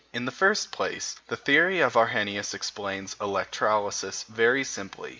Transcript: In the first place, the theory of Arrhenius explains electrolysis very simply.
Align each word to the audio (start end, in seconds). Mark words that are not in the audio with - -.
In 0.13 0.25
the 0.25 0.31
first 0.31 0.71
place, 0.71 1.17
the 1.27 1.37
theory 1.37 1.79
of 1.79 1.95
Arrhenius 1.95 2.55
explains 2.55 3.15
electrolysis 3.21 4.23
very 4.23 4.63
simply. 4.63 5.09